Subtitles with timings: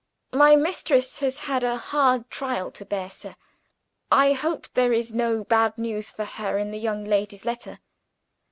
[0.33, 3.35] "My mistress has had a hard trial to bear, sir.
[4.11, 7.77] I hope there is no bad news for her in the young lady's letter?"